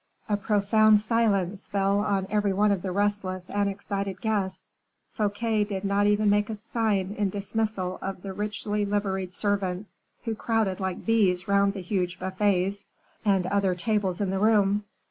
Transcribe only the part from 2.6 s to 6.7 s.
of the restless and excited guests. Fouquet did not even make a